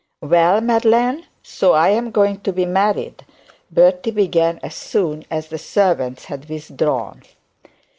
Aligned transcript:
'Well, 0.19 0.61
Madeline; 0.61 1.25
so 1.43 1.73
I'm 1.73 2.09
going 2.09 2.39
to 2.39 2.51
be 2.51 2.65
married,' 2.65 3.23
Bertie 3.69 4.09
began, 4.09 4.59
as 4.63 4.73
soon 4.73 5.25
as 5.29 5.49
the 5.49 5.59
servants 5.59 6.25
had 6.25 6.49
withdrawn. 6.49 7.21